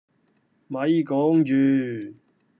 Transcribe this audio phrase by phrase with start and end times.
[0.67, 2.15] 咪講住